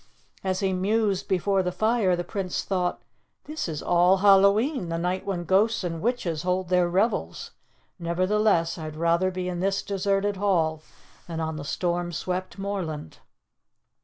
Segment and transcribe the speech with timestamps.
[0.43, 3.03] As he mused before the fire, the Prince thought,
[3.43, 7.51] "This is All Hallowe'en, the night when ghosts and witches hold their revels.
[7.99, 10.81] Nevertheless, I'd rather be in this deserted hall
[11.27, 13.19] than on the storm swept moorland."